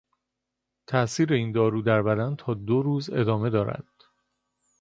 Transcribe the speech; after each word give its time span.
تاثیر 0.87 1.33
این 1.33 1.51
دارو 1.51 1.81
در 1.81 2.01
بدن 2.01 2.35
تا 2.35 2.53
دو 2.53 2.81
روز 2.81 3.09
ادامه 3.09 3.49
دارد. 3.49 3.87